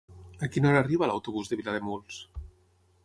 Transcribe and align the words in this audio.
A 0.47 0.47
quina 0.55 0.69
hora 0.71 0.79
arriba 0.85 1.09
l'autobús 1.11 1.51
de 1.51 1.59
Vilademuls? 1.63 2.19